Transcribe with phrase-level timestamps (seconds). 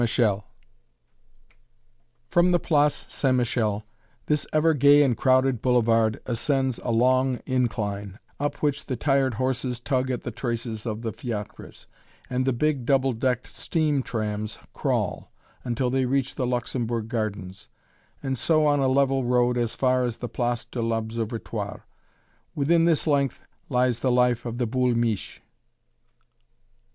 [0.03, 0.43] MICHEL
[2.27, 3.37] From the Place St.
[3.37, 3.83] Michel,
[4.25, 9.79] this ever gay and crowded boulevard ascends a long incline, up which the tired horses
[9.79, 11.85] tug at the traces of the fiacres,
[12.31, 15.31] and the big double decked steam trams crawl,
[15.63, 17.67] until they reach the Luxembourg Gardens,
[18.23, 21.81] and so on a level road as far as the Place de l'Observatoire.
[22.55, 23.39] Within this length
[23.69, 25.43] lies the life of the "Boul' Miche."